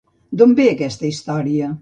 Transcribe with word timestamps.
D'on 0.41 0.55
ve 0.61 0.65
aquesta 0.71 1.09
història? 1.11 1.71